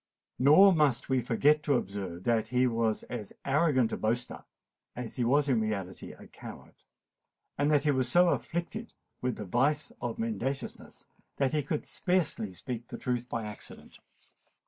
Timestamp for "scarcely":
11.85-12.51